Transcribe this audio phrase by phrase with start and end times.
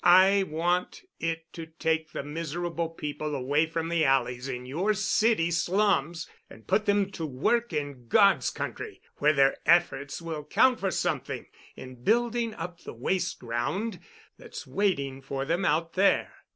[0.03, 5.51] I want it to take the miserable people away from the alleys in your city
[5.51, 10.89] slums and put them to work in God's country, where their efforts will count for
[10.89, 11.45] something
[11.75, 13.99] in building up the waste ground
[14.39, 16.33] that's waiting for them out there.